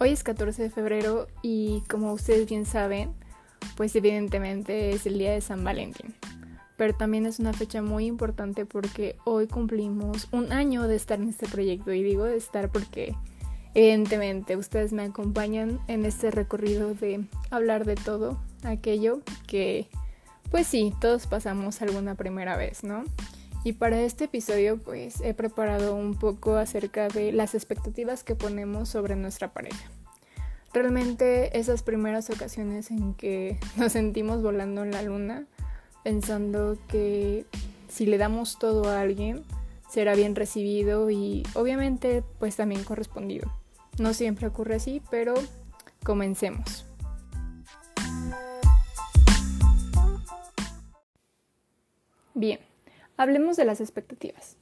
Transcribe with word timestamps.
Hoy 0.00 0.10
es 0.10 0.22
14 0.22 0.62
de 0.62 0.70
febrero 0.70 1.26
y 1.42 1.82
como 1.88 2.12
ustedes 2.12 2.48
bien 2.48 2.66
saben, 2.66 3.12
pues 3.76 3.96
evidentemente 3.96 4.90
es 4.90 5.06
el 5.06 5.18
día 5.18 5.32
de 5.32 5.40
San 5.40 5.64
Valentín. 5.64 6.14
Pero 6.76 6.94
también 6.94 7.26
es 7.26 7.40
una 7.40 7.52
fecha 7.52 7.82
muy 7.82 8.06
importante 8.06 8.64
porque 8.64 9.16
hoy 9.24 9.48
cumplimos 9.48 10.28
un 10.30 10.52
año 10.52 10.86
de 10.86 10.94
estar 10.94 11.20
en 11.20 11.28
este 11.28 11.48
proyecto 11.48 11.92
y 11.92 12.04
digo 12.04 12.22
de 12.22 12.36
estar 12.36 12.70
porque 12.70 13.16
evidentemente 13.74 14.56
ustedes 14.56 14.92
me 14.92 15.02
acompañan 15.02 15.80
en 15.88 16.06
este 16.06 16.30
recorrido 16.30 16.94
de 16.94 17.24
hablar 17.50 17.84
de 17.84 17.96
todo 17.96 18.40
aquello 18.62 19.20
que 19.48 19.88
pues 20.52 20.68
sí, 20.68 20.94
todos 21.00 21.26
pasamos 21.26 21.82
alguna 21.82 22.14
primera 22.14 22.56
vez, 22.56 22.84
¿no? 22.84 23.02
Y 23.64 23.72
para 23.72 24.00
este 24.00 24.24
episodio 24.24 24.78
pues 24.78 25.20
he 25.20 25.34
preparado 25.34 25.94
un 25.94 26.14
poco 26.14 26.56
acerca 26.56 27.08
de 27.08 27.32
las 27.32 27.54
expectativas 27.54 28.22
que 28.22 28.36
ponemos 28.36 28.88
sobre 28.88 29.16
nuestra 29.16 29.52
pareja. 29.52 29.90
Realmente 30.80 31.58
esas 31.58 31.82
primeras 31.82 32.30
ocasiones 32.30 32.92
en 32.92 33.12
que 33.14 33.58
nos 33.76 33.90
sentimos 33.90 34.44
volando 34.44 34.84
en 34.84 34.92
la 34.92 35.02
luna, 35.02 35.44
pensando 36.04 36.78
que 36.86 37.46
si 37.88 38.06
le 38.06 38.16
damos 38.16 38.60
todo 38.60 38.88
a 38.88 39.00
alguien, 39.00 39.42
será 39.90 40.14
bien 40.14 40.36
recibido 40.36 41.10
y 41.10 41.42
obviamente 41.54 42.22
pues 42.38 42.54
también 42.54 42.84
correspondido. 42.84 43.52
No 43.98 44.14
siempre 44.14 44.46
ocurre 44.46 44.76
así, 44.76 45.02
pero 45.10 45.34
comencemos. 46.04 46.86
Bien, 52.34 52.60
Hablemos 53.18 53.56
de 53.56 53.64
las 53.64 53.80
expectativas. 53.80 54.56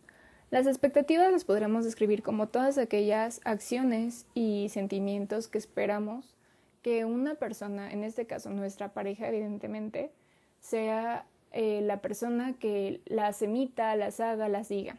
Las 0.51 0.69
expectativas 0.69 1.33
las 1.33 1.45
podremos 1.45 1.85
describir 1.85 2.23
como 2.23 2.47
todas 2.47 2.79
aquellas 2.79 3.41
acciones 3.45 4.27
y 4.33 4.69
sentimientos 4.69 5.49
que 5.49 5.59
esperamos 5.59 6.37
que 6.83 7.05
una 7.05 7.35
persona, 7.35 7.93
en 7.93 8.05
este 8.05 8.27
caso 8.27 8.51
nuestra 8.51 8.93
pareja 8.95 9.29
evidentemente, 9.29 10.13
sea 10.61 11.27
eh, 11.51 11.81
la 11.83 12.01
persona 12.01 12.55
que 12.61 13.01
las 13.07 13.43
emita, 13.43 13.97
las 13.97 14.21
haga, 14.21 14.49
las 14.49 14.69
diga. 14.69 14.97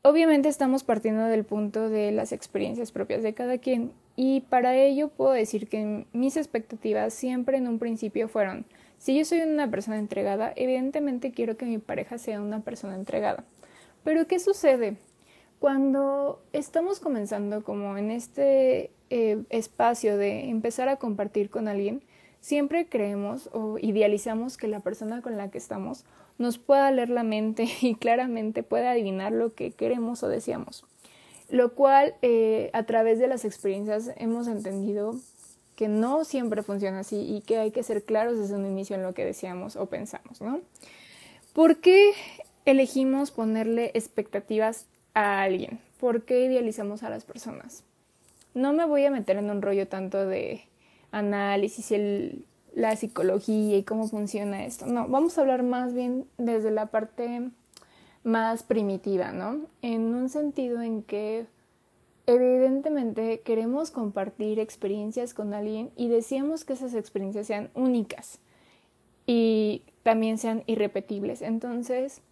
Obviamente 0.00 0.48
estamos 0.48 0.84
partiendo 0.84 1.24
del 1.24 1.44
punto 1.44 1.90
de 1.90 2.12
las 2.12 2.32
experiencias 2.32 2.92
propias 2.92 3.22
de 3.22 3.34
cada 3.34 3.58
quien 3.58 3.92
y 4.14 4.40
para 4.42 4.74
ello 4.74 5.08
puedo 5.08 5.32
decir 5.32 5.68
que 5.68 6.06
mis 6.14 6.38
expectativas 6.38 7.12
siempre 7.12 7.58
en 7.58 7.68
un 7.68 7.78
principio 7.78 8.26
fueron 8.26 8.64
si 8.98 9.18
yo 9.18 9.24
soy 9.24 9.40
una 9.40 9.70
persona 9.70 9.98
entregada, 9.98 10.52
evidentemente 10.56 11.30
quiero 11.30 11.56
que 11.56 11.66
mi 11.66 11.78
pareja 11.78 12.18
sea 12.18 12.40
una 12.40 12.60
persona 12.60 12.94
entregada. 12.94 13.44
Pero 14.06 14.28
¿qué 14.28 14.38
sucede? 14.38 14.98
Cuando 15.58 16.40
estamos 16.52 17.00
comenzando 17.00 17.64
como 17.64 17.98
en 17.98 18.12
este 18.12 18.92
eh, 19.10 19.42
espacio 19.50 20.16
de 20.16 20.48
empezar 20.48 20.88
a 20.88 20.94
compartir 20.94 21.50
con 21.50 21.66
alguien, 21.66 22.04
siempre 22.40 22.86
creemos 22.86 23.50
o 23.52 23.78
idealizamos 23.78 24.58
que 24.58 24.68
la 24.68 24.78
persona 24.78 25.22
con 25.22 25.36
la 25.36 25.50
que 25.50 25.58
estamos 25.58 26.04
nos 26.38 26.56
pueda 26.56 26.88
leer 26.92 27.08
la 27.08 27.24
mente 27.24 27.66
y 27.80 27.96
claramente 27.96 28.62
pueda 28.62 28.92
adivinar 28.92 29.32
lo 29.32 29.54
que 29.54 29.72
queremos 29.72 30.22
o 30.22 30.28
deseamos. 30.28 30.84
Lo 31.48 31.74
cual 31.74 32.14
eh, 32.22 32.70
a 32.74 32.84
través 32.84 33.18
de 33.18 33.26
las 33.26 33.44
experiencias 33.44 34.12
hemos 34.18 34.46
entendido 34.46 35.16
que 35.74 35.88
no 35.88 36.22
siempre 36.22 36.62
funciona 36.62 37.00
así 37.00 37.22
y 37.22 37.40
que 37.40 37.58
hay 37.58 37.72
que 37.72 37.82
ser 37.82 38.04
claros 38.04 38.38
desde 38.38 38.54
un 38.54 38.66
inicio 38.66 38.94
en 38.94 39.02
lo 39.02 39.14
que 39.14 39.24
decíamos 39.24 39.74
o 39.74 39.86
pensamos, 39.86 40.40
¿no? 40.40 40.60
¿Por 41.52 41.78
qué 41.78 42.12
elegimos 42.66 43.30
ponerle 43.30 43.90
expectativas 43.94 44.86
a 45.14 45.42
alguien? 45.42 45.80
¿Por 45.98 46.24
qué 46.24 46.44
idealizamos 46.44 47.02
a 47.02 47.10
las 47.10 47.24
personas? 47.24 47.84
No 48.52 48.72
me 48.72 48.84
voy 48.84 49.04
a 49.06 49.10
meter 49.10 49.38
en 49.38 49.50
un 49.50 49.62
rollo 49.62 49.88
tanto 49.88 50.26
de 50.26 50.64
análisis, 51.10 51.90
el, 51.92 52.44
la 52.74 52.94
psicología 52.96 53.78
y 53.78 53.82
cómo 53.82 54.08
funciona 54.08 54.66
esto. 54.66 54.86
No, 54.86 55.08
vamos 55.08 55.38
a 55.38 55.40
hablar 55.40 55.62
más 55.62 55.94
bien 55.94 56.26
desde 56.36 56.70
la 56.70 56.86
parte 56.86 57.50
más 58.24 58.62
primitiva, 58.62 59.32
¿no? 59.32 59.66
En 59.80 60.14
un 60.14 60.28
sentido 60.28 60.82
en 60.82 61.02
que 61.02 61.46
Evidentemente 62.28 63.40
queremos 63.42 63.92
compartir 63.92 64.58
experiencias 64.58 65.32
con 65.32 65.54
alguien 65.54 65.92
y 65.94 66.08
deseamos 66.08 66.64
que 66.64 66.72
esas 66.72 66.94
experiencias 66.94 67.46
sean 67.46 67.70
únicas 67.74 68.40
y 69.26 69.82
también 70.02 70.36
sean 70.36 70.64
irrepetibles. 70.66 71.40
Entonces, 71.40 72.22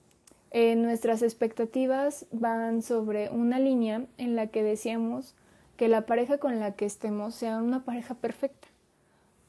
eh, 0.57 0.77
nuestras 0.77 1.23
expectativas 1.23 2.27
van 2.31 2.81
sobre 2.81 3.29
una 3.29 3.59
línea 3.59 4.07
en 4.19 4.37
la 4.37 4.47
que 4.47 4.63
deseamos 4.63 5.35
que 5.77 5.89
la 5.89 6.07
pareja 6.07 6.39
con 6.39 6.61
la 6.61 6.77
que 6.77 6.85
estemos 6.85 7.35
sea 7.35 7.59
una 7.59 7.85
pareja 7.85 8.15
perfecta. 8.15 8.69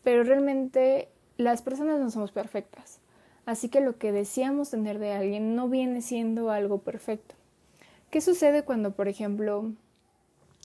Pero 0.03 0.23
realmente 0.23 1.09
las 1.37 1.61
personas 1.61 1.99
no 1.99 2.09
somos 2.09 2.31
perfectas. 2.31 3.01
Así 3.45 3.69
que 3.69 3.81
lo 3.81 3.99
que 3.99 4.11
deseamos 4.11 4.71
tener 4.71 4.97
de 4.97 5.11
alguien 5.11 5.55
no 5.55 5.69
viene 5.69 6.01
siendo 6.01 6.49
algo 6.49 6.79
perfecto. 6.79 7.35
¿Qué 8.09 8.19
sucede 8.19 8.63
cuando, 8.63 8.95
por 8.95 9.07
ejemplo, 9.07 9.73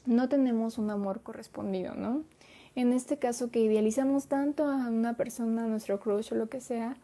no 0.06 0.30
tenemos 0.30 0.78
un 0.78 0.88
amor 0.88 1.20
correspondido, 1.20 1.94
¿no? 1.94 2.24
En 2.76 2.94
este 2.94 3.18
caso 3.18 3.50
que 3.50 3.60
idealizamos 3.60 4.26
tanto 4.26 4.64
a 4.64 4.88
una 4.88 5.18
persona, 5.18 5.64
a 5.64 5.68
nuestro 5.68 6.00
crush 6.00 6.32
o 6.32 6.36
lo 6.36 6.48
que 6.48 6.62
sea, 6.62 6.96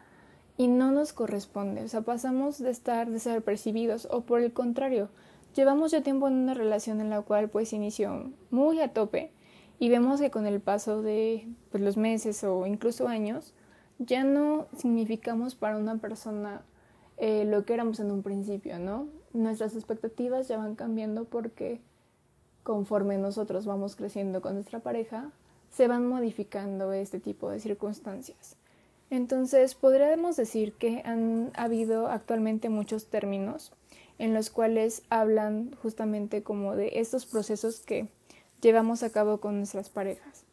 y 0.56 0.68
no 0.68 0.90
nos 0.90 1.12
corresponde, 1.12 1.84
o 1.84 1.88
sea, 1.88 2.02
pasamos 2.02 2.58
de 2.58 2.70
estar 2.70 3.10
desapercibidos 3.10 4.08
o 4.10 4.22
por 4.22 4.40
el 4.40 4.52
contrario, 4.52 5.08
llevamos 5.54 5.90
ya 5.90 6.02
tiempo 6.02 6.28
en 6.28 6.34
una 6.34 6.54
relación 6.54 7.00
en 7.00 7.10
la 7.10 7.22
cual 7.22 7.48
pues 7.48 7.72
inició 7.72 8.30
muy 8.50 8.80
a 8.80 8.92
tope 8.92 9.32
y 9.78 9.88
vemos 9.88 10.20
que 10.20 10.30
con 10.30 10.46
el 10.46 10.60
paso 10.60 11.02
de 11.02 11.48
pues, 11.70 11.82
los 11.82 11.96
meses 11.96 12.42
o 12.44 12.66
incluso 12.66 13.08
años 13.08 13.54
ya 13.98 14.24
no 14.24 14.66
significamos 14.76 15.54
para 15.54 15.76
una 15.76 15.96
persona 15.98 16.62
eh, 17.18 17.44
lo 17.46 17.64
que 17.64 17.74
éramos 17.74 18.00
en 18.00 18.10
un 18.10 18.22
principio, 18.22 18.78
¿no? 18.78 19.08
Nuestras 19.32 19.74
expectativas 19.74 20.48
ya 20.48 20.58
van 20.58 20.74
cambiando 20.74 21.24
porque 21.24 21.80
conforme 22.62 23.16
nosotros 23.16 23.64
vamos 23.64 23.96
creciendo 23.96 24.42
con 24.42 24.54
nuestra 24.54 24.80
pareja, 24.80 25.30
se 25.70 25.88
van 25.88 26.06
modificando 26.06 26.92
este 26.92 27.20
tipo 27.20 27.48
de 27.50 27.60
circunstancias. 27.60 28.56
Entonces, 29.10 29.74
podríamos 29.74 30.36
decir 30.36 30.72
que 30.72 31.02
han 31.04 31.50
habido 31.54 32.08
actualmente 32.08 32.68
muchos 32.68 33.06
términos 33.06 33.72
en 34.18 34.34
los 34.34 34.50
cuales 34.50 35.02
hablan 35.10 35.76
justamente 35.82 36.42
como 36.42 36.74
de 36.74 36.92
estos 36.94 37.26
procesos 37.26 37.80
que 37.80 38.08
llevamos 38.60 39.02
a 39.02 39.10
cabo 39.10 39.38
con 39.38 39.58
nuestras 39.58 39.90
parejas. 39.90 40.44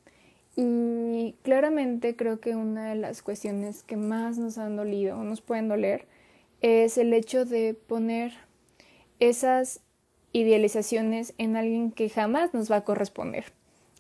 Y 0.56 1.36
claramente 1.42 2.16
creo 2.16 2.40
que 2.40 2.56
una 2.56 2.90
de 2.90 2.96
las 2.96 3.24
cuestiones 3.24 3.82
que 3.84 3.98
más 3.98 4.38
nos 4.38 4.58
han 4.58 4.76
dolido 4.76 5.18
o 5.18 5.24
nos 5.24 5.42
pueden 5.42 5.68
doler 5.68 6.06
es 6.62 6.98
el 6.98 7.14
hecho 7.14 7.46
de 7.46 7.74
poner 7.74 8.34
esas 9.20 9.82
idealizaciones 10.32 11.34
en 11.38 11.56
alguien 11.56 11.92
que 11.92 12.10
jamás 12.10 12.54
nos 12.54 12.72
va 12.72 12.78
a 12.78 12.84
corresponder, 12.84 13.46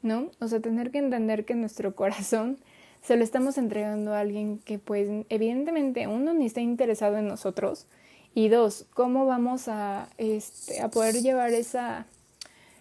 ¿no? 0.02 0.30
O 0.40 0.48
sea, 0.48 0.60
tener 0.60 0.92
que 0.92 1.00
entender 1.00 1.46
que 1.46 1.56
nuestro 1.56 1.96
corazón 1.96 2.60
se 3.04 3.18
lo 3.18 3.24
estamos 3.24 3.58
entregando 3.58 4.14
a 4.14 4.22
alguien 4.22 4.60
que 4.60 4.80
pues 4.80 5.08
evidentemente 5.30 6.08
uno 6.08 6.34
ni 6.34 6.46
está 6.46 6.62
interesado 6.62 7.18
en 7.18 7.28
nosotros 7.28 7.86
y 8.34 8.50
dos, 8.50 8.86
cómo 8.94 9.26
vamos 9.26 9.68
a, 9.68 10.10
este, 10.18 10.82
a 10.82 10.90
poder 10.90 11.16
llevar 11.16 11.52
esa 11.52 12.08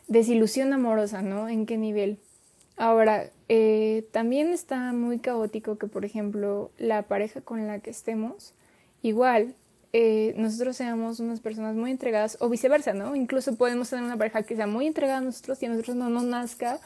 desilusión 0.08 0.72
amorosa, 0.72 1.22
¿no? 1.22 1.48
¿En 1.48 1.66
qué 1.66 1.76
nivel? 1.76 2.18
Ahora, 2.76 3.30
eh, 3.48 4.06
también 4.12 4.48
está 4.48 4.92
muy 4.92 5.18
caótico 5.18 5.76
que, 5.76 5.86
por 5.86 6.04
ejemplo, 6.04 6.70
la 6.78 7.02
pareja 7.02 7.42
con 7.42 7.66
la 7.66 7.80
que 7.80 7.90
estemos, 7.90 8.54
igual, 9.02 9.54
eh, 9.92 10.32
nosotros 10.38 10.76
seamos 10.76 11.20
unas 11.20 11.40
personas 11.40 11.76
muy 11.76 11.90
entregadas 11.90 12.38
o 12.40 12.48
viceversa, 12.48 12.94
¿no? 12.94 13.14
Incluso 13.14 13.56
podemos 13.56 13.90
tener 13.90 14.04
una 14.06 14.16
pareja 14.16 14.42
que 14.42 14.56
sea 14.56 14.66
muy 14.66 14.86
entregada 14.86 15.18
a 15.18 15.22
nosotros 15.22 15.62
y 15.62 15.66
a 15.66 15.68
nosotros 15.68 15.96
no 15.96 16.08
nos 16.08 16.24
nazca 16.24 16.80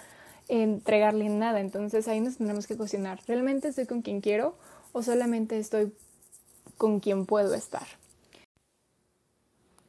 entregarle 0.48 1.28
nada. 1.28 1.60
Entonces 1.60 2.08
ahí 2.08 2.20
nos 2.20 2.36
tendremos 2.36 2.66
que 2.66 2.76
cuestionar, 2.76 3.20
¿realmente 3.26 3.68
estoy 3.68 3.86
con 3.86 4.02
quien 4.02 4.20
quiero 4.20 4.56
o 4.92 5.02
solamente 5.02 5.58
estoy 5.58 5.92
con 6.76 7.00
quien 7.00 7.26
puedo 7.26 7.54
estar? 7.54 7.86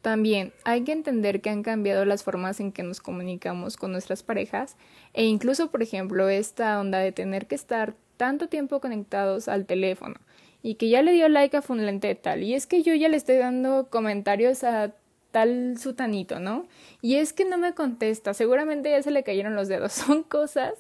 También 0.02 0.54
hay 0.64 0.84
que 0.84 0.94
entender 0.94 1.42
que 1.42 1.50
han 1.50 1.64
cambiado 1.64 2.06
las 2.06 2.24
formas 2.24 2.60
en 2.60 2.72
que 2.72 2.84
nos 2.84 3.02
comunicamos 3.02 3.76
con 3.76 3.92
nuestras 3.92 4.24
parejas 4.24 4.78
e 5.14 5.26
incluso, 5.26 5.70
por 5.70 5.84
ejemplo, 5.84 6.30
esta 6.30 6.80
onda 6.80 7.00
de 7.00 7.12
tener 7.12 7.48
que 7.48 7.56
estar 7.56 7.96
tanto 8.16 8.48
tiempo 8.48 8.80
conectados 8.80 9.48
al 9.48 9.66
teléfono 9.66 10.16
y 10.64 10.76
que 10.76 10.90
ya 10.90 11.02
le 11.02 11.12
dio 11.12 11.28
like 11.30 11.58
a 11.58 11.62
Funlente 11.62 12.16
tal, 12.16 12.44
y 12.44 12.54
es 12.54 12.68
que 12.68 12.84
yo 12.84 12.94
ya 12.96 13.10
le 13.10 13.18
estoy 13.18 13.38
dando 13.38 13.88
comentarios 13.90 14.64
a 14.64 14.94
tal 15.38 15.78
sutanito, 15.78 16.40
¿no? 16.40 16.66
Y 17.00 17.18
es 17.18 17.32
que 17.32 17.46
no 17.46 17.60
me 17.60 17.76
contesta, 17.76 18.34
seguramente 18.34 18.90
ya 18.90 19.04
se 19.04 19.12
le 19.12 19.22
cayeron 19.22 19.56
los 19.56 19.68
dedos. 19.68 19.94
Son 19.94 20.24
cosas 20.24 20.74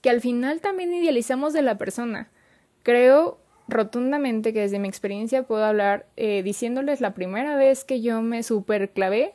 que 0.00 0.10
al 0.10 0.20
final 0.20 0.60
también 0.60 0.94
idealizamos 0.94 1.52
de 1.52 1.62
la 1.62 1.76
persona. 1.76 2.28
Creo 2.84 3.40
rotundamente 3.66 4.52
que 4.52 4.60
desde 4.60 4.78
mi 4.78 4.86
experiencia 4.86 5.42
puedo 5.42 5.64
hablar 5.64 6.06
eh, 6.16 6.44
diciéndoles 6.44 7.00
la 7.00 7.14
primera 7.14 7.56
vez 7.56 7.82
que 7.82 8.00
yo 8.00 8.22
me 8.22 8.44
superclavé 8.44 9.32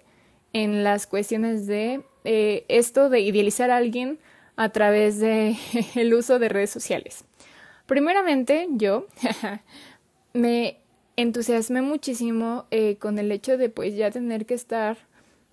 en 0.54 0.86
las 0.86 1.06
cuestiones 1.06 1.68
de 1.68 2.02
eh, 2.24 2.64
esto 2.70 3.10
de 3.10 3.20
idealizar 3.20 3.72
a 3.72 3.78
alguien 3.78 4.20
a 4.56 4.70
través 4.70 5.20
de 5.20 5.58
uso 6.18 6.40
de 6.40 6.48
redes 6.48 6.70
sociales. 6.70 7.26
Primeramente, 7.88 8.70
yo 8.72 9.06
me 10.34 10.81
entusiasmé 11.22 11.82
muchísimo 11.82 12.66
eh, 12.72 12.98
con 12.98 13.20
el 13.20 13.32
hecho 13.32 13.58
de 13.58 13.70
pues 13.70 13.96
ya 13.96 14.12
tener 14.12 14.46
que 14.46 14.54
estar 14.54 14.98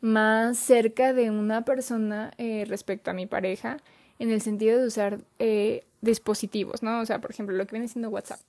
más 0.00 0.58
cerca 0.58 1.12
de 1.12 1.30
una 1.30 1.64
persona 1.64 2.32
eh, 2.38 2.64
respecto 2.68 3.10
a 3.10 3.14
mi 3.14 3.26
pareja 3.26 3.78
en 4.18 4.30
el 4.30 4.40
sentido 4.40 4.78
de 4.78 4.86
usar 4.86 5.18
eh, 5.38 5.84
dispositivos, 6.00 6.82
¿no? 6.82 7.00
O 7.00 7.06
sea, 7.06 7.20
por 7.20 7.30
ejemplo, 7.30 7.56
lo 7.56 7.66
que 7.66 7.72
viene 7.72 7.88
siendo 7.88 8.08
WhatsApp. 8.08 8.40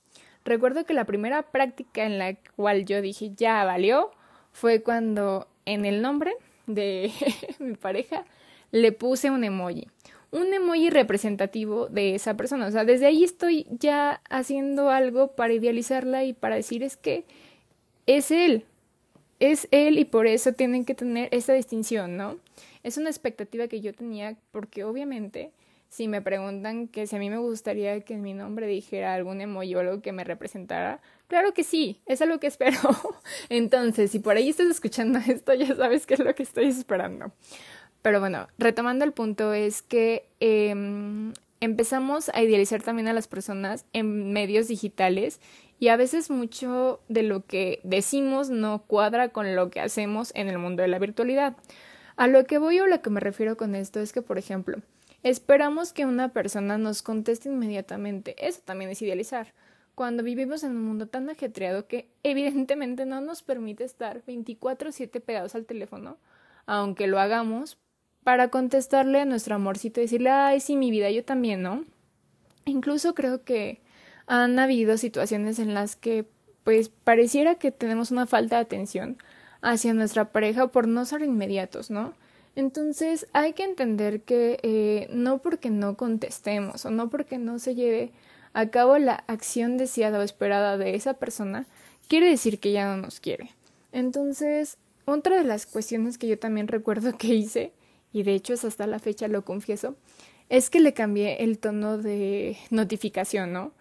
Recuerdo 0.44 0.84
que 0.84 0.94
la 0.94 1.04
primera 1.04 1.42
práctica 1.42 2.04
en 2.04 2.18
la 2.18 2.34
cual 2.56 2.86
yo 2.86 3.02
dije 3.02 3.32
ya 3.36 3.64
valió 3.64 4.10
fue 4.52 4.82
cuando 4.82 5.48
en 5.66 5.84
el 5.84 6.02
nombre 6.02 6.32
de 6.66 7.12
mi 7.58 7.74
pareja 7.74 8.24
le 8.70 8.92
puse 8.92 9.30
un 9.30 9.44
emoji. 9.44 9.88
Un 10.32 10.54
emoji 10.54 10.90
representativo 10.90 11.88
de 11.88 12.14
esa 12.14 12.36
persona. 12.36 12.66
O 12.66 12.70
sea, 12.70 12.84
desde 12.84 13.06
ahí 13.06 13.24
estoy 13.24 13.66
ya 13.70 14.20
haciendo 14.30 14.90
algo 14.90 15.32
para 15.32 15.52
idealizarla 15.52 16.24
y 16.24 16.32
para 16.32 16.56
decir 16.56 16.82
es 16.82 16.96
que 16.96 17.24
es 18.06 18.30
él. 18.30 18.64
Es 19.40 19.68
él 19.70 19.98
y 19.98 20.04
por 20.04 20.26
eso 20.26 20.52
tienen 20.52 20.84
que 20.84 20.94
tener 20.94 21.28
esa 21.32 21.52
distinción, 21.54 22.16
¿no? 22.16 22.38
Es 22.82 22.96
una 22.96 23.10
expectativa 23.10 23.68
que 23.68 23.80
yo 23.80 23.92
tenía 23.92 24.36
porque 24.52 24.84
obviamente 24.84 25.52
si 25.90 26.06
me 26.06 26.22
preguntan 26.22 26.86
que 26.86 27.06
si 27.08 27.16
a 27.16 27.18
mí 27.18 27.28
me 27.28 27.38
gustaría 27.38 28.00
que 28.02 28.14
en 28.14 28.22
mi 28.22 28.32
nombre 28.32 28.68
dijera 28.68 29.12
algún 29.12 29.40
emoji 29.40 29.74
o 29.74 29.80
algo 29.80 30.00
que 30.00 30.12
me 30.12 30.22
representara, 30.22 31.00
claro 31.26 31.52
que 31.52 31.64
sí, 31.64 32.00
es 32.06 32.22
algo 32.22 32.38
que 32.38 32.46
espero. 32.46 32.78
Entonces, 33.48 34.12
si 34.12 34.20
por 34.20 34.36
ahí 34.36 34.48
estás 34.48 34.68
escuchando 34.68 35.18
esto, 35.18 35.52
ya 35.52 35.74
sabes 35.74 36.06
qué 36.06 36.14
es 36.14 36.20
lo 36.20 36.32
que 36.34 36.44
estoy 36.44 36.68
esperando. 36.68 37.32
Pero 38.02 38.20
bueno, 38.20 38.48
retomando 38.58 39.04
el 39.04 39.12
punto 39.12 39.52
es 39.52 39.82
que 39.82 40.26
em, 40.40 41.32
empezamos 41.60 42.30
a 42.30 42.42
idealizar 42.42 42.82
también 42.82 43.08
a 43.08 43.12
las 43.12 43.28
personas 43.28 43.84
en 43.92 44.32
medios 44.32 44.68
digitales 44.68 45.40
y 45.78 45.88
a 45.88 45.96
veces 45.96 46.30
mucho 46.30 47.00
de 47.08 47.22
lo 47.22 47.44
que 47.46 47.80
decimos 47.82 48.50
no 48.50 48.82
cuadra 48.86 49.30
con 49.30 49.54
lo 49.54 49.70
que 49.70 49.80
hacemos 49.80 50.32
en 50.34 50.48
el 50.48 50.58
mundo 50.58 50.82
de 50.82 50.88
la 50.88 50.98
virtualidad. 50.98 51.56
A 52.16 52.26
lo 52.26 52.44
que 52.44 52.58
voy 52.58 52.80
o 52.80 52.86
lo 52.86 53.02
que 53.02 53.10
me 53.10 53.20
refiero 53.20 53.56
con 53.56 53.74
esto 53.74 54.00
es 54.00 54.12
que, 54.12 54.22
por 54.22 54.38
ejemplo, 54.38 54.78
Esperamos 55.22 55.92
que 55.92 56.06
una 56.06 56.32
persona 56.32 56.78
nos 56.78 57.02
conteste 57.02 57.50
inmediatamente. 57.50 58.34
Eso 58.38 58.62
también 58.64 58.90
es 58.90 59.02
idealizar. 59.02 59.52
Cuando 59.94 60.22
vivimos 60.22 60.64
en 60.64 60.70
un 60.72 60.84
mundo 60.84 61.08
tan 61.08 61.28
ajetreado 61.28 61.86
que 61.86 62.08
evidentemente 62.22 63.04
no 63.04 63.20
nos 63.20 63.42
permite 63.42 63.84
estar 63.84 64.22
24/7 64.24 65.20
pegados 65.20 65.54
al 65.54 65.66
teléfono, 65.66 66.16
aunque 66.64 67.06
lo 67.06 67.20
hagamos, 67.20 67.76
para 68.24 68.48
contestarle 68.48 69.20
a 69.20 69.24
nuestro 69.24 69.54
amorcito 69.54 70.00
y 70.00 70.04
decirle, 70.04 70.30
ay, 70.30 70.60
sí, 70.60 70.76
mi 70.76 70.90
vida, 70.90 71.10
yo 71.10 71.24
también, 71.24 71.62
¿no? 71.62 71.84
Incluso 72.64 73.14
creo 73.14 73.44
que 73.44 73.80
han 74.26 74.58
habido 74.58 74.96
situaciones 74.96 75.58
en 75.58 75.74
las 75.74 75.96
que, 75.96 76.26
pues, 76.64 76.88
pareciera 76.88 77.56
que 77.56 77.72
tenemos 77.72 78.10
una 78.10 78.26
falta 78.26 78.56
de 78.56 78.62
atención 78.62 79.18
hacia 79.62 79.94
nuestra 79.94 80.32
pareja 80.32 80.68
por 80.68 80.86
no 80.86 81.04
ser 81.04 81.22
inmediatos, 81.22 81.90
¿no? 81.90 82.14
Entonces 82.56 83.26
hay 83.32 83.52
que 83.52 83.64
entender 83.64 84.22
que 84.22 84.58
eh, 84.62 85.08
no 85.12 85.38
porque 85.38 85.70
no 85.70 85.96
contestemos 85.96 86.84
o 86.84 86.90
no 86.90 87.08
porque 87.08 87.38
no 87.38 87.58
se 87.58 87.74
lleve 87.74 88.12
a 88.52 88.68
cabo 88.70 88.98
la 88.98 89.24
acción 89.28 89.76
deseada 89.76 90.18
o 90.18 90.22
esperada 90.22 90.76
de 90.76 90.94
esa 90.94 91.14
persona, 91.14 91.66
quiere 92.08 92.28
decir 92.28 92.58
que 92.58 92.72
ya 92.72 92.84
no 92.86 93.00
nos 93.00 93.20
quiere. 93.20 93.50
Entonces, 93.92 94.78
otra 95.04 95.36
de 95.36 95.44
las 95.44 95.66
cuestiones 95.66 96.18
que 96.18 96.26
yo 96.26 96.38
también 96.38 96.68
recuerdo 96.68 97.16
que 97.16 97.28
hice, 97.28 97.72
y 98.12 98.22
de 98.22 98.34
hecho 98.34 98.54
es 98.54 98.64
hasta 98.64 98.86
la 98.86 98.98
fecha 98.98 99.28
lo 99.28 99.44
confieso, 99.44 99.94
es 100.48 100.70
que 100.70 100.80
le 100.80 100.92
cambié 100.94 101.42
el 101.44 101.58
tono 101.58 101.98
de 101.98 102.56
notificación, 102.70 103.52
¿no? 103.52 103.72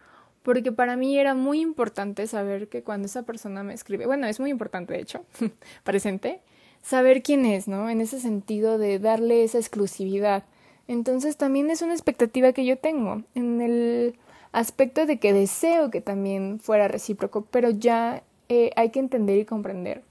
Porque 0.44 0.72
para 0.72 0.96
mí 0.96 1.18
era 1.18 1.34
muy 1.34 1.60
importante 1.60 2.26
saber 2.28 2.70
que 2.70 2.84
cuando 2.84 3.08
esa 3.08 3.24
persona 3.24 3.64
me 3.64 3.74
escribe, 3.74 4.06
bueno, 4.06 4.28
es 4.28 4.40
muy 4.40 4.52
importante 4.52 4.94
de 4.94 5.02
hecho, 5.02 5.26
presente, 5.84 6.42
saber 6.82 7.24
quién 7.24 7.46
es, 7.46 7.68
¿no? 7.68 7.90
En 7.90 8.02
ese 8.02 8.20
sentido 8.20 8.78
de 8.78 9.00
darle 9.00 9.44
esa 9.44 9.58
exclusividad. 9.58 10.44
Entonces 10.88 11.38
también 11.38 11.70
es 11.70 11.82
una 11.82 11.94
expectativa 11.94 12.54
que 12.54 12.66
yo 12.66 12.78
tengo 12.78 13.24
en 13.36 13.62
el 13.62 14.16
aspecto 14.52 15.06
de 15.06 15.20
que 15.20 15.34
deseo 15.34 15.92
que 15.92 16.02
también 16.02 16.60
fuera 16.60 16.88
recíproco, 16.88 17.46
pero 17.52 17.70
ya 17.70 18.24
eh, 18.48 18.72
hay 18.76 18.90
que 18.90 19.00
entender 19.00 19.38
y 19.40 19.46
comprender 19.46 20.04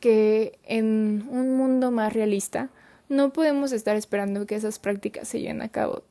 que 0.00 0.58
en 0.64 1.26
un 1.30 1.56
mundo 1.56 1.90
más 1.90 2.12
realista 2.12 2.70
no 3.10 3.32
podemos 3.32 3.72
estar 3.72 3.96
esperando 3.96 4.46
que 4.46 4.54
esas 4.54 4.78
prácticas 4.78 5.28
se 5.28 5.40
lleven 5.40 5.60
a 5.60 5.68
cabo. 5.68 6.04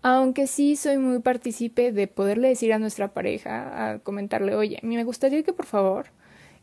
Aunque 0.00 0.46
sí 0.46 0.76
soy 0.76 0.98
muy 0.98 1.18
partícipe 1.18 1.92
de 1.92 2.06
poderle 2.06 2.48
decir 2.48 2.72
a 2.72 2.78
nuestra 2.78 3.12
pareja, 3.12 3.92
a 3.92 3.98
comentarle, 3.98 4.54
oye, 4.54 4.78
me 4.82 5.04
gustaría 5.04 5.42
que 5.42 5.52
por 5.52 5.66
favor 5.66 6.06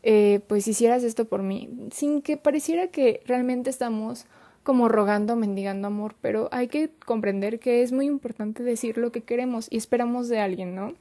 eh, 0.02 0.40
pues 0.48 0.66
hicieras 0.66 1.04
esto 1.04 1.26
por 1.26 1.42
mí, 1.42 1.68
sin 1.92 2.22
que 2.22 2.36
pareciera 2.36 2.88
que 2.88 3.22
realmente 3.26 3.70
estamos 3.70 4.26
como 4.62 4.88
rogando, 4.88 5.36
mendigando 5.36 5.88
amor, 5.88 6.14
pero 6.20 6.48
hay 6.52 6.68
que 6.68 6.90
comprender 7.04 7.58
que 7.58 7.82
es 7.82 7.92
muy 7.92 8.06
importante 8.06 8.62
decir 8.62 8.96
lo 8.96 9.12
que 9.12 9.22
queremos 9.22 9.66
y 9.70 9.76
esperamos 9.76 10.28
de 10.28 10.38
alguien, 10.38 10.74
¿no? 10.74 10.94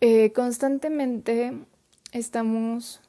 Eh, 0.00 0.32
constantemente 0.32 1.52
estamos 2.12 3.00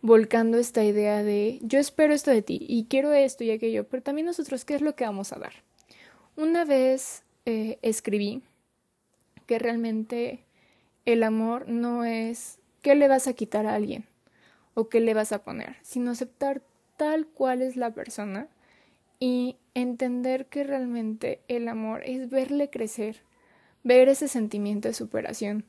volcando 0.00 0.58
esta 0.58 0.84
idea 0.84 1.22
de 1.22 1.58
yo 1.62 1.78
espero 1.78 2.14
esto 2.14 2.30
de 2.30 2.42
ti 2.42 2.58
y 2.68 2.84
quiero 2.84 3.12
esto 3.12 3.44
y 3.44 3.50
aquello, 3.50 3.88
pero 3.88 4.02
también 4.02 4.26
nosotros, 4.26 4.64
¿qué 4.64 4.74
es 4.74 4.80
lo 4.80 4.94
que 4.94 5.04
vamos 5.04 5.32
a 5.32 5.38
dar? 5.38 5.52
Una 6.36 6.64
vez 6.64 7.24
eh, 7.46 7.78
escribí 7.82 8.42
que 9.46 9.58
realmente 9.58 10.44
el 11.04 11.22
amor 11.22 11.68
no 11.68 12.04
es 12.04 12.58
qué 12.82 12.94
le 12.94 13.08
vas 13.08 13.26
a 13.26 13.32
quitar 13.32 13.66
a 13.66 13.74
alguien, 13.74 14.04
o 14.74 14.88
qué 14.88 15.00
le 15.00 15.12
vas 15.12 15.32
a 15.32 15.42
poner, 15.42 15.74
sino 15.82 16.12
aceptar 16.12 16.62
tal 16.96 17.26
cual 17.26 17.62
es 17.62 17.74
la 17.74 17.90
persona 17.90 18.46
y 19.18 19.56
entender 19.74 20.46
que 20.46 20.62
realmente 20.62 21.40
el 21.48 21.66
amor 21.66 22.02
es 22.04 22.30
verle 22.30 22.70
crecer, 22.70 23.22
ver 23.82 24.08
ese 24.08 24.28
sentimiento 24.28 24.86
de 24.86 24.94
superación, 24.94 25.64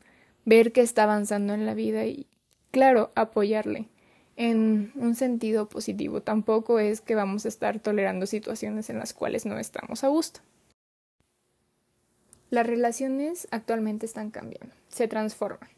ver 0.46 0.72
que 0.72 0.82
está 0.82 1.04
avanzando 1.04 1.56
en 1.56 1.66
la 1.66 1.74
vida 1.74 2.06
y, 2.06 2.28
claro, 2.70 3.12
apoyarle 3.16 3.88
en 4.40 4.94
un 4.96 5.16
sentido 5.16 5.68
positivo. 5.68 6.22
Tampoco 6.22 6.80
es 6.80 7.02
que 7.02 7.14
vamos 7.14 7.44
a 7.44 7.50
estar 7.50 7.80
tolerando 7.80 8.26
situaciones 8.26 8.90
en 8.90 8.98
las 8.98 9.14
cuales 9.14 9.46
no 9.46 9.60
estamos 9.60 10.06
a 10.06 10.08
gusto. 10.08 10.40
Las 12.50 12.66
relaciones 12.66 13.50
actualmente 13.52 14.06
están 14.06 14.32
cambiando, 14.32 14.74
se 14.88 15.10
transforman. 15.10 15.70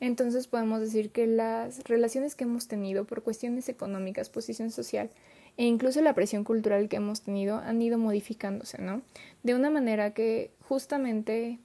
Entonces 0.00 0.48
podemos 0.48 0.80
decir 0.80 1.10
que 1.10 1.28
las 1.28 1.84
relaciones 1.84 2.34
que 2.34 2.44
hemos 2.44 2.66
tenido 2.66 3.04
por 3.04 3.22
cuestiones 3.22 3.68
económicas, 3.68 4.28
posición 4.28 4.72
social 4.72 5.08
e 5.56 5.64
incluso 5.64 6.02
la 6.02 6.14
presión 6.14 6.42
cultural 6.42 6.88
que 6.88 6.96
hemos 6.96 7.20
tenido 7.20 7.58
han 7.58 7.80
ido 7.80 7.96
modificándose, 7.96 8.82
¿no? 8.82 9.02
De 9.44 9.54
una 9.54 9.70
manera 9.70 10.14
que 10.14 10.50
justamente 10.68 11.60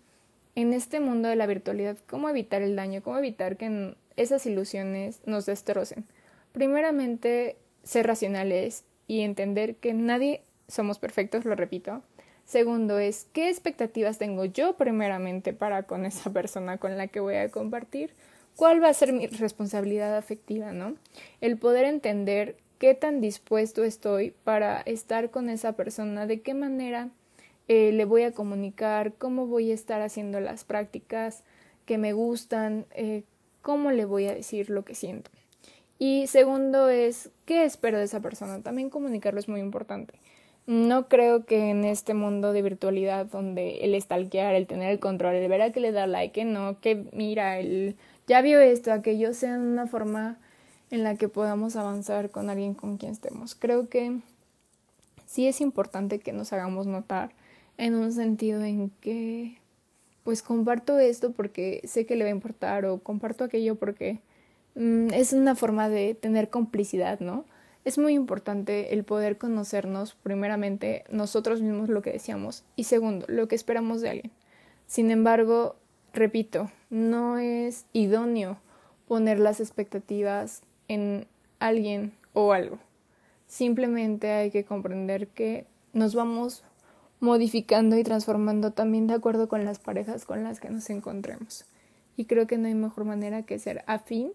en 0.54 0.74
este 0.74 1.00
mundo 1.00 1.28
de 1.28 1.38
la 1.38 1.48
virtualidad, 1.48 1.98
¿cómo 2.06 2.30
evitar 2.30 2.62
el 2.62 2.76
daño? 2.76 3.02
¿Cómo 3.02 3.18
evitar 3.18 3.58
que 3.58 3.96
esas 4.16 4.46
ilusiones 4.46 5.22
nos 5.26 5.48
destrocen? 5.48 6.06
Primeramente, 6.56 7.58
ser 7.84 8.08
racionales 8.08 8.86
y 9.08 9.24
entender 9.24 9.76
que 9.76 9.94
nadie 9.94 10.42
somos 10.70 11.00
perfectos, 11.00 11.44
lo 11.44 11.54
repito. 11.54 12.02
Segundo 12.46 12.98
es, 12.98 13.28
¿qué 13.34 13.50
expectativas 13.50 14.20
tengo 14.20 14.46
yo 14.46 14.78
primeramente 14.78 15.52
para 15.52 15.84
con 15.84 16.06
esa 16.06 16.32
persona 16.32 16.78
con 16.78 16.98
la 16.98 17.08
que 17.08 17.20
voy 17.20 17.36
a 17.36 17.52
compartir? 17.52 18.14
¿Cuál 18.56 18.82
va 18.82 18.88
a 18.88 18.94
ser 18.94 19.12
mi 19.12 19.28
responsabilidad 19.28 20.16
afectiva, 20.16 20.72
no? 20.72 20.96
El 21.42 21.58
poder 21.58 21.84
entender 21.84 22.56
qué 22.80 22.94
tan 22.94 23.20
dispuesto 23.20 23.84
estoy 23.84 24.32
para 24.46 24.80
estar 24.80 25.32
con 25.32 25.50
esa 25.50 25.74
persona, 25.74 26.26
de 26.26 26.40
qué 26.40 26.54
manera 26.54 27.10
eh, 27.68 27.92
le 27.92 28.06
voy 28.06 28.24
a 28.24 28.32
comunicar, 28.32 29.12
cómo 29.16 29.46
voy 29.46 29.72
a 29.72 29.74
estar 29.74 30.02
haciendo 30.02 30.40
las 30.40 30.64
prácticas 30.64 31.44
que 31.86 31.98
me 31.98 32.14
gustan, 32.14 32.86
eh, 32.92 33.24
cómo 33.62 33.92
le 33.92 34.06
voy 34.06 34.28
a 34.28 34.34
decir 34.34 34.70
lo 34.70 34.86
que 34.86 34.96
siento. 34.96 35.32
Y 35.98 36.28
segundo 36.28 36.90
es, 36.90 37.30
¿qué 37.46 37.64
espero 37.64 37.98
de 37.98 38.06
esa 38.06 38.20
persona? 38.20 38.62
También 38.62 38.90
comunicarlo 38.90 39.40
es 39.40 39.48
muy 39.48 39.62
importante. 39.62 40.14
No 40.68 41.08
creo 41.08 41.46
que 41.46 41.70
en 41.70 41.86
este 41.86 42.14
mundo 42.14 42.52
de 42.52 42.62
virtualidad 42.62 43.28
donde 43.28 43.78
el 43.82 44.00
stalkear, 44.02 44.56
el 44.56 44.68
tener 44.68 44.90
el 44.92 45.00
control, 45.00 45.36
el 45.36 45.48
ver 45.48 45.62
a 45.62 45.72
que 45.72 45.80
le 45.80 45.92
da 45.92 46.08
like, 46.08 46.44
no, 46.44 46.80
que 46.80 47.06
mira, 47.14 47.60
el 47.60 47.96
ya 48.28 48.42
vio 48.42 48.60
esto, 48.60 48.92
aquello 48.92 49.34
sea 49.34 49.54
una 49.60 49.86
forma 49.86 50.40
en 50.90 51.04
la 51.04 51.16
que 51.16 51.30
podamos 51.30 51.76
avanzar 51.76 52.32
con 52.32 52.50
alguien 52.50 52.74
con 52.74 52.98
quien 52.98 53.12
estemos. 53.12 53.54
Creo 53.54 53.90
que 53.90 54.20
sí 55.28 55.48
es 55.48 55.62
importante 55.62 56.20
que 56.20 56.34
nos 56.34 56.52
hagamos 56.52 56.88
notar 56.88 57.32
en 57.78 57.96
un 57.96 58.12
sentido 58.12 58.64
en 58.64 58.90
que 59.02 59.60
pues 60.24 60.42
comparto 60.42 60.98
esto 60.98 61.34
porque 61.34 61.82
sé 61.84 62.08
que 62.08 62.16
le 62.16 62.24
va 62.24 62.30
a 62.30 62.34
importar 62.34 62.86
o 62.86 62.98
comparto 63.00 63.44
aquello 63.44 63.76
porque 63.76 64.20
es 64.76 65.34
una 65.34 65.56
forma 65.56 65.90
de 65.90 66.16
tener 66.16 66.50
complicidad, 66.50 67.20
¿no? 67.20 67.46
Es 67.86 67.98
muy 67.98 68.14
importante 68.14 68.94
el 68.94 69.04
poder 69.04 69.38
conocernos, 69.38 70.16
primeramente, 70.16 71.04
nosotros 71.10 71.62
mismos 71.62 71.88
lo 71.88 72.02
que 72.02 72.12
deseamos 72.12 72.64
y 72.76 72.86
segundo, 72.86 73.26
lo 73.30 73.48
que 73.48 73.56
esperamos 73.56 74.02
de 74.02 74.10
alguien. 74.10 74.32
Sin 74.88 75.12
embargo, 75.12 75.76
repito, 76.14 76.72
no 76.90 77.38
es 77.38 77.86
idóneo 77.94 78.58
poner 79.08 79.40
las 79.40 79.60
expectativas 79.60 80.64
en 80.88 81.28
alguien 81.60 82.14
o 82.34 82.54
algo. 82.54 82.80
Simplemente 83.48 84.32
hay 84.32 84.52
que 84.52 84.66
comprender 84.66 85.28
que 85.28 85.68
nos 85.94 86.16
vamos 86.16 86.64
modificando 87.20 87.98
y 87.98 88.04
transformando 88.04 88.72
también 88.72 89.08
de 89.08 89.14
acuerdo 89.14 89.48
con 89.48 89.64
las 89.64 89.80
parejas 89.80 90.26
con 90.26 90.44
las 90.44 90.60
que 90.60 90.70
nos 90.70 90.90
encontremos. 90.90 91.66
Y 92.18 92.26
creo 92.26 92.48
que 92.48 92.58
no 92.58 92.68
hay 92.68 92.76
mejor 92.76 93.06
manera 93.06 93.44
que 93.44 93.60
ser 93.60 93.84
afín 93.88 94.32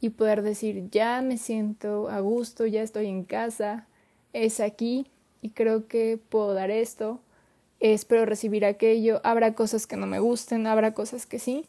y 0.00 0.10
poder 0.10 0.42
decir, 0.42 0.88
ya 0.90 1.20
me 1.22 1.38
siento 1.38 2.08
a 2.08 2.20
gusto, 2.20 2.66
ya 2.66 2.82
estoy 2.82 3.06
en 3.06 3.24
casa, 3.24 3.86
es 4.32 4.60
aquí 4.60 5.06
y 5.42 5.50
creo 5.50 5.88
que 5.88 6.18
puedo 6.28 6.54
dar 6.54 6.70
esto, 6.70 7.20
espero 7.80 8.24
recibir 8.24 8.64
aquello, 8.64 9.20
habrá 9.24 9.54
cosas 9.54 9.86
que 9.86 9.96
no 9.96 10.06
me 10.06 10.20
gusten, 10.20 10.66
habrá 10.66 10.94
cosas 10.94 11.26
que 11.26 11.38
sí, 11.38 11.64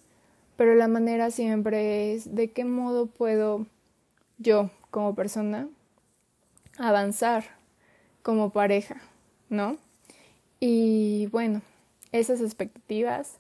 pero 0.56 0.76
la 0.76 0.88
manera 0.88 1.32
siempre 1.32 2.14
es 2.14 2.36
de 2.36 2.52
qué 2.52 2.66
modo 2.66 3.08
puedo 3.08 3.66
yo 4.38 4.70
como 4.92 5.16
persona 5.16 5.68
avanzar 6.78 7.44
como 8.22 8.52
pareja, 8.52 9.02
¿no? 9.50 9.78
Y 10.60 11.28
bueno, 11.28 11.62
esas 12.12 12.42
expectativas 12.42 13.38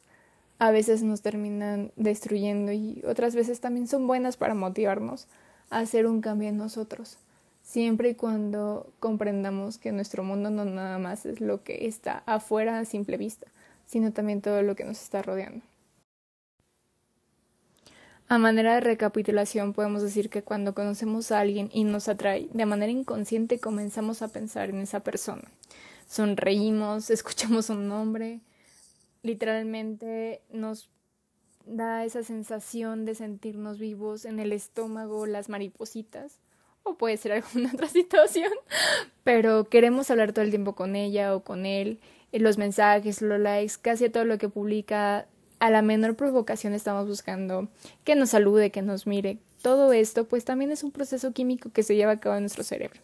a 0.59 0.71
veces 0.71 1.01
nos 1.03 1.21
terminan 1.21 1.91
destruyendo 1.95 2.73
y 2.73 3.01
otras 3.07 3.33
veces 3.33 3.61
también 3.61 3.87
son 3.87 4.05
buenas 4.07 4.35
para 4.35 4.53
motivarnos 4.53 5.27
a 5.69 5.79
hacer 5.79 6.05
un 6.05 6.21
cambio 6.21 6.49
en 6.49 6.57
nosotros, 6.57 7.17
siempre 7.63 8.09
y 8.09 8.15
cuando 8.15 8.91
comprendamos 8.99 9.77
que 9.77 9.93
nuestro 9.93 10.23
mundo 10.23 10.49
no 10.49 10.65
nada 10.65 10.99
más 10.99 11.25
es 11.25 11.39
lo 11.39 11.63
que 11.63 11.87
está 11.87 12.23
afuera 12.25 12.79
a 12.79 12.85
simple 12.85 13.15
vista, 13.17 13.47
sino 13.85 14.11
también 14.11 14.41
todo 14.41 14.61
lo 14.61 14.75
que 14.75 14.83
nos 14.83 15.01
está 15.01 15.21
rodeando. 15.21 15.63
A 18.27 18.37
manera 18.37 18.75
de 18.75 18.81
recapitulación 18.81 19.73
podemos 19.73 20.03
decir 20.03 20.29
que 20.29 20.43
cuando 20.43 20.75
conocemos 20.75 21.31
a 21.31 21.39
alguien 21.39 21.69
y 21.73 21.83
nos 21.85 22.09
atrae, 22.09 22.47
de 22.53 22.65
manera 22.65 22.91
inconsciente 22.91 23.59
comenzamos 23.59 24.21
a 24.21 24.27
pensar 24.27 24.69
en 24.69 24.81
esa 24.81 24.99
persona. 24.99 25.49
Sonreímos, 26.07 27.09
escuchamos 27.11 27.69
un 27.69 27.87
nombre, 27.87 28.41
literalmente 29.23 30.41
nos 30.51 30.89
da 31.65 32.05
esa 32.05 32.23
sensación 32.23 33.05
de 33.05 33.15
sentirnos 33.15 33.79
vivos 33.79 34.25
en 34.25 34.39
el 34.39 34.53
estómago, 34.53 35.25
las 35.25 35.49
maripositas, 35.49 36.39
o 36.83 36.95
puede 36.95 37.17
ser 37.17 37.33
alguna 37.33 37.71
otra 37.73 37.87
situación, 37.87 38.51
pero 39.23 39.69
queremos 39.69 40.09
hablar 40.09 40.33
todo 40.33 40.43
el 40.43 40.51
tiempo 40.51 40.75
con 40.75 40.95
ella 40.95 41.35
o 41.35 41.43
con 41.43 41.65
él, 41.65 41.99
los 42.31 42.57
mensajes, 42.57 43.21
los 43.21 43.39
likes, 43.39 43.73
casi 43.81 44.09
todo 44.09 44.25
lo 44.25 44.37
que 44.37 44.49
publica 44.49 45.27
a 45.59 45.69
la 45.69 45.81
menor 45.81 46.15
provocación 46.15 46.73
estamos 46.73 47.07
buscando 47.07 47.67
que 48.03 48.15
nos 48.15 48.29
salude, 48.29 48.71
que 48.71 48.81
nos 48.81 49.07
mire. 49.07 49.39
Todo 49.61 49.91
esto 49.91 50.25
pues 50.25 50.45
también 50.45 50.71
es 50.71 50.83
un 50.83 50.91
proceso 50.91 51.33
químico 51.33 51.69
que 51.71 51.83
se 51.83 51.95
lleva 51.95 52.13
a 52.13 52.19
cabo 52.19 52.35
en 52.35 52.43
nuestro 52.43 52.63
cerebro. 52.63 53.01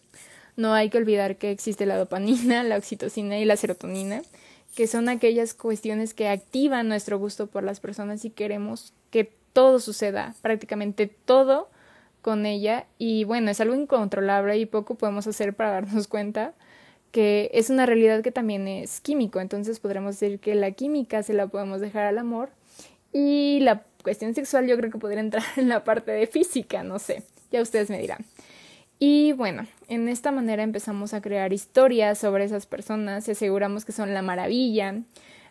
No 0.56 0.74
hay 0.74 0.90
que 0.90 0.98
olvidar 0.98 1.36
que 1.36 1.52
existe 1.52 1.86
la 1.86 1.98
dopamina, 1.98 2.64
la 2.64 2.78
oxitocina 2.78 3.38
y 3.40 3.46
la 3.46 3.58
serotonina, 3.58 4.22
que 4.76 4.88
son 4.88 5.10
aquellas 5.10 5.54
cuestiones 5.54 6.14
que 6.14 6.28
activan 6.28 6.90
nuestro 6.90 7.18
gusto 7.18 7.48
por 7.48 7.64
las 7.64 7.80
personas 7.80 8.26
y 8.26 8.30
queremos 8.30 8.94
que 9.10 9.32
todo 9.54 9.80
suceda, 9.80 10.36
prácticamente 10.42 11.08
todo 11.08 11.70
con 12.22 12.46
ella 12.46 12.86
y 12.98 13.24
bueno, 13.24 13.52
es 13.52 13.62
algo 13.62 13.76
incontrolable 13.76 14.58
y 14.58 14.66
poco 14.66 14.96
podemos 14.96 15.28
hacer 15.28 15.54
para 15.54 15.72
darnos 15.72 16.08
cuenta 16.08 16.54
que 17.12 17.50
es 17.54 17.70
una 17.70 17.86
realidad 17.86 18.22
que 18.22 18.32
también 18.32 18.68
es 18.68 19.00
químico, 19.00 19.40
entonces 19.40 19.80
podremos 19.80 20.20
decir 20.20 20.40
que 20.40 20.54
la 20.56 20.72
química 20.72 21.24
se 21.24 21.34
la 21.34 21.48
podemos 21.48 21.80
dejar 21.80 22.06
al 22.06 22.18
amor 22.18 22.50
y 23.14 23.60
la 23.62 23.84
cuestión 24.04 24.36
sexual 24.36 24.68
yo 24.68 24.76
creo 24.76 24.92
que 24.92 24.98
podría 24.98 25.22
entrar 25.22 25.44
en 25.56 25.70
la 25.70 25.86
parte 25.86 26.12
de 26.12 26.28
física, 26.28 26.84
no 26.84 27.00
sé, 27.00 27.24
ya 27.50 27.62
ustedes 27.62 27.90
me 27.90 28.00
dirán. 28.00 28.26
Y 29.00 29.34
bueno, 29.34 29.68
en 29.88 30.10
esta 30.10 30.32
manera 30.32 30.64
empezamos 30.64 31.14
a 31.14 31.22
crear 31.22 31.54
historias 31.54 32.18
sobre 32.18 32.46
esas 32.46 32.66
personas 32.66 33.28
y 33.28 33.32
aseguramos 33.32 33.86
que 33.86 33.92
son 33.92 34.14
la 34.14 34.22
maravilla, 34.22 35.02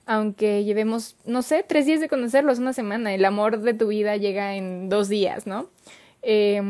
aunque 0.07 0.65
llevemos, 0.65 1.17
no 1.25 1.43
sé, 1.43 1.65
tres 1.67 1.87
días 1.87 2.01
de 2.01 2.09
conocerlos, 2.09 2.59
una 2.59 2.73
semana, 2.73 3.15
el 3.15 3.25
amor 3.25 3.61
de 3.61 3.75
tu 3.75 3.89
vida 3.89 4.17
llega 4.17 4.55
en 4.55 4.89
dos 4.89 5.09
días, 5.09 5.47
¿no? 5.47 5.69
Eh, 6.23 6.61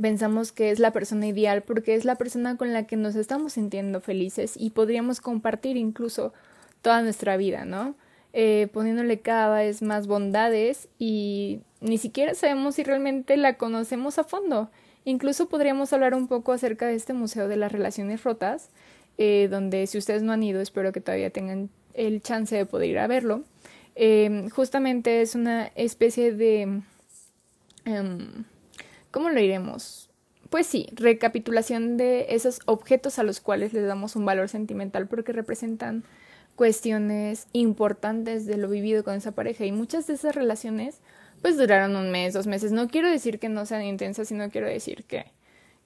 pensamos 0.00 0.52
que 0.52 0.70
es 0.70 0.78
la 0.78 0.92
persona 0.92 1.26
ideal 1.26 1.62
porque 1.62 1.94
es 1.94 2.04
la 2.04 2.16
persona 2.16 2.56
con 2.56 2.72
la 2.72 2.86
que 2.86 2.96
nos 2.96 3.14
estamos 3.14 3.54
sintiendo 3.54 4.00
felices 4.00 4.54
y 4.56 4.70
podríamos 4.70 5.20
compartir 5.20 5.76
incluso 5.76 6.32
toda 6.82 7.02
nuestra 7.02 7.36
vida, 7.36 7.64
¿no? 7.64 7.94
Eh, 8.32 8.68
poniéndole 8.72 9.20
cada 9.20 9.56
vez 9.56 9.82
más 9.82 10.06
bondades 10.06 10.88
y 10.98 11.60
ni 11.80 11.98
siquiera 11.98 12.34
sabemos 12.34 12.76
si 12.76 12.84
realmente 12.84 13.36
la 13.36 13.56
conocemos 13.56 14.18
a 14.18 14.24
fondo. 14.24 14.70
Incluso 15.04 15.48
podríamos 15.48 15.92
hablar 15.92 16.14
un 16.14 16.28
poco 16.28 16.52
acerca 16.52 16.86
de 16.86 16.94
este 16.94 17.12
Museo 17.12 17.48
de 17.48 17.56
las 17.56 17.72
Relaciones 17.72 18.22
Rotas, 18.22 18.70
eh, 19.18 19.48
donde 19.50 19.86
si 19.86 19.98
ustedes 19.98 20.22
no 20.22 20.32
han 20.32 20.42
ido, 20.42 20.60
espero 20.60 20.92
que 20.92 21.00
todavía 21.00 21.30
tengan 21.30 21.70
el 21.94 22.22
chance 22.22 22.56
de 22.56 22.66
poder 22.66 22.90
ir 22.90 22.98
a 22.98 23.06
verlo. 23.06 23.42
Eh, 23.96 24.48
justamente 24.54 25.22
es 25.22 25.34
una 25.34 25.66
especie 25.74 26.32
de... 26.32 26.82
Em, 27.84 28.44
¿Cómo 29.10 29.30
lo 29.30 29.40
iremos? 29.40 30.10
Pues 30.50 30.66
sí, 30.66 30.88
recapitulación 30.92 31.96
de 31.96 32.26
esos 32.30 32.60
objetos 32.66 33.18
a 33.18 33.22
los 33.22 33.40
cuales 33.40 33.72
les 33.72 33.86
damos 33.86 34.16
un 34.16 34.24
valor 34.24 34.48
sentimental 34.48 35.06
porque 35.08 35.32
representan 35.32 36.04
cuestiones 36.56 37.46
importantes 37.52 38.46
de 38.46 38.56
lo 38.56 38.68
vivido 38.68 39.02
con 39.04 39.14
esa 39.14 39.32
pareja 39.32 39.64
y 39.64 39.72
muchas 39.72 40.06
de 40.06 40.14
esas 40.14 40.34
relaciones 40.34 41.00
pues 41.42 41.56
duraron 41.56 41.96
un 41.96 42.10
mes, 42.10 42.34
dos 42.34 42.46
meses. 42.46 42.72
No 42.72 42.88
quiero 42.88 43.10
decir 43.10 43.38
que 43.38 43.48
no 43.48 43.66
sean 43.66 43.82
intensas, 43.82 44.28
sino 44.28 44.50
quiero 44.50 44.66
decir 44.66 45.04
que, 45.04 45.26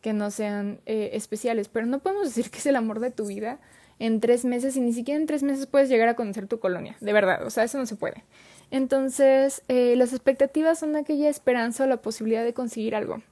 que 0.01 0.13
no 0.13 0.31
sean 0.31 0.81
eh, 0.87 1.11
especiales, 1.15 1.69
pero 1.69 1.87
no 1.87 2.01
podemos 2.01 2.27
decir 2.27 2.51
que 2.51 2.59
es 2.59 2.67
el 2.67 2.77
amor 2.77 3.01
de 3.01 3.11
tu 3.11 3.27
vida 3.27 3.59
en 3.99 4.21
tres 4.21 4.45
meses 4.45 4.77
y 4.77 4.81
ni 4.81 4.93
siquiera 4.93 5.21
en 5.21 5.27
tres 5.27 5.43
meses 5.43 5.67
puedes 5.67 5.89
llegar 5.89 6.09
a 6.09 6.15
conocer 6.15 6.47
tu 6.49 6.59
colonia, 6.59 6.97
de 7.01 7.13
verdad, 7.13 7.47
o 7.47 7.51
sea, 7.51 7.65
eso 7.65 7.79
no 7.79 7.87
se 7.87 7.97
puede. 7.97 8.25
Entonces, 8.71 9.63
eh, 9.69 9.95
las 9.97 10.13
expectativas 10.13 10.81
son 10.81 10.97
aquella 10.97 11.29
esperanza 11.29 11.85
o 11.85 11.87
la 11.87 11.99
posibilidad 11.99 12.45
de 12.45 12.55
conseguir 12.55 12.97
algo. 12.97 13.23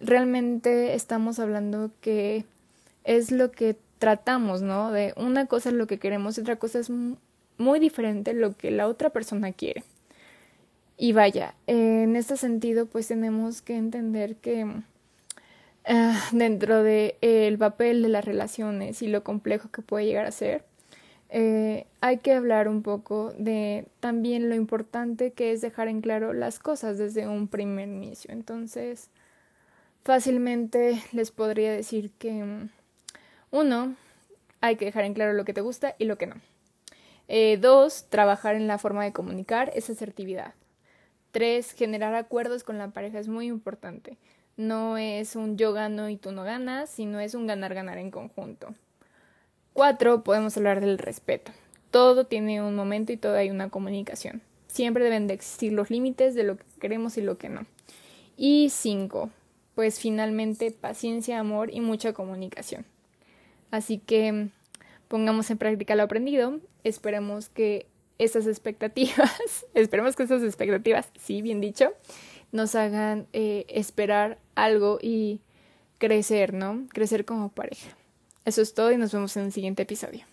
Realmente 0.00 0.94
estamos 0.94 1.38
hablando 1.38 1.90
que 2.00 2.44
es 3.04 3.30
lo 3.30 3.50
que 3.50 3.76
tratamos, 3.98 4.62
¿no? 4.62 4.90
De 4.90 5.12
una 5.16 5.46
cosa 5.46 5.68
es 5.68 5.74
lo 5.74 5.86
que 5.86 5.98
queremos 5.98 6.38
y 6.38 6.40
otra 6.40 6.56
cosa 6.56 6.78
es 6.78 6.90
muy 7.58 7.78
diferente 7.78 8.32
lo 8.32 8.56
que 8.56 8.70
la 8.70 8.88
otra 8.88 9.10
persona 9.10 9.52
quiere. 9.52 9.84
Y 10.96 11.12
vaya, 11.12 11.54
en 11.66 12.16
este 12.16 12.36
sentido, 12.36 12.86
pues 12.86 13.08
tenemos 13.08 13.62
que 13.62 13.76
entender 13.76 14.36
que 14.36 14.64
uh, 14.64 14.82
dentro 16.32 16.82
del 16.82 17.14
de, 17.20 17.48
el 17.48 17.58
papel 17.58 18.02
de 18.02 18.08
las 18.08 18.24
relaciones 18.24 19.02
y 19.02 19.08
lo 19.08 19.24
complejo 19.24 19.70
que 19.70 19.82
puede 19.82 20.06
llegar 20.06 20.26
a 20.26 20.32
ser, 20.32 20.64
eh, 21.34 21.86
hay 22.02 22.18
que 22.18 22.34
hablar 22.34 22.68
un 22.68 22.82
poco 22.82 23.32
de 23.38 23.86
también 24.00 24.50
lo 24.50 24.54
importante 24.54 25.32
que 25.32 25.52
es 25.52 25.62
dejar 25.62 25.88
en 25.88 26.02
claro 26.02 26.34
las 26.34 26.58
cosas 26.58 26.98
desde 26.98 27.26
un 27.26 27.48
primer 27.48 27.88
inicio. 27.88 28.32
Entonces, 28.32 29.08
fácilmente 30.04 31.02
les 31.12 31.30
podría 31.30 31.72
decir 31.72 32.10
que 32.18 32.44
uno, 33.50 33.96
hay 34.60 34.76
que 34.76 34.84
dejar 34.84 35.04
en 35.04 35.14
claro 35.14 35.32
lo 35.32 35.44
que 35.46 35.54
te 35.54 35.62
gusta 35.62 35.96
y 35.98 36.04
lo 36.04 36.18
que 36.18 36.26
no. 36.26 36.36
Eh, 37.28 37.56
dos, 37.58 38.06
trabajar 38.10 38.54
en 38.54 38.66
la 38.66 38.76
forma 38.76 39.04
de 39.04 39.12
comunicar 39.12 39.72
esa 39.74 39.92
asertividad. 39.92 40.52
Tres, 41.32 41.72
generar 41.72 42.14
acuerdos 42.14 42.62
con 42.62 42.78
la 42.78 42.90
pareja 42.90 43.18
es 43.18 43.26
muy 43.26 43.46
importante. 43.46 44.18
No 44.56 44.98
es 44.98 45.34
un 45.34 45.56
yo 45.56 45.72
gano 45.72 46.10
y 46.10 46.16
tú 46.16 46.30
no 46.30 46.44
ganas, 46.44 46.90
sino 46.90 47.20
es 47.20 47.34
un 47.34 47.46
ganar-ganar 47.46 47.96
en 47.98 48.10
conjunto. 48.10 48.74
Cuatro, 49.72 50.22
podemos 50.22 50.56
hablar 50.58 50.82
del 50.82 50.98
respeto. 50.98 51.50
Todo 51.90 52.26
tiene 52.26 52.62
un 52.62 52.74
momento 52.74 53.12
y 53.12 53.16
todo 53.16 53.34
hay 53.34 53.50
una 53.50 53.70
comunicación. 53.70 54.42
Siempre 54.66 55.04
deben 55.04 55.26
de 55.26 55.34
existir 55.34 55.72
los 55.72 55.90
límites 55.90 56.34
de 56.34 56.44
lo 56.44 56.56
que 56.56 56.64
queremos 56.78 57.16
y 57.16 57.22
lo 57.22 57.38
que 57.38 57.48
no. 57.48 57.64
Y 58.36 58.68
cinco, 58.70 59.30
pues 59.74 59.98
finalmente 59.98 60.70
paciencia, 60.70 61.38
amor 61.38 61.70
y 61.72 61.80
mucha 61.80 62.12
comunicación. 62.12 62.84
Así 63.70 63.96
que 63.96 64.48
pongamos 65.08 65.50
en 65.50 65.56
práctica 65.56 65.94
lo 65.94 66.02
aprendido. 66.02 66.60
Esperemos 66.84 67.48
que 67.48 67.86
esas 68.24 68.46
expectativas, 68.46 69.66
esperemos 69.74 70.16
que 70.16 70.24
esas 70.24 70.42
expectativas, 70.42 71.10
sí, 71.18 71.42
bien 71.42 71.60
dicho, 71.60 71.92
nos 72.52 72.74
hagan 72.74 73.26
eh, 73.32 73.64
esperar 73.68 74.38
algo 74.54 74.98
y 75.00 75.40
crecer, 75.98 76.52
¿no? 76.52 76.86
Crecer 76.92 77.24
como 77.24 77.50
pareja. 77.50 77.96
Eso 78.44 78.60
es 78.60 78.74
todo 78.74 78.92
y 78.92 78.96
nos 78.96 79.12
vemos 79.12 79.36
en 79.36 79.44
el 79.44 79.52
siguiente 79.52 79.82
episodio. 79.82 80.26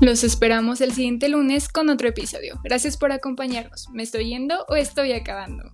Los 0.00 0.24
esperamos 0.24 0.82
el 0.82 0.92
siguiente 0.92 1.28
lunes 1.30 1.68
con 1.68 1.88
otro 1.88 2.08
episodio. 2.08 2.60
Gracias 2.62 2.98
por 2.98 3.12
acompañarnos. 3.12 3.88
¿Me 3.90 4.02
estoy 4.02 4.28
yendo 4.28 4.66
o 4.68 4.74
estoy 4.76 5.12
acabando? 5.12 5.72